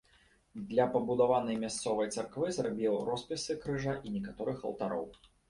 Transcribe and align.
Для 0.69 0.85
пабудаванай 0.95 1.59
мясцовай 1.63 2.09
царквы 2.15 2.49
зрабіў 2.57 2.97
роспісы 3.11 3.59
крыжа 3.67 3.95
і 4.07 4.17
некаторых 4.19 4.67
алтароў. 4.73 5.07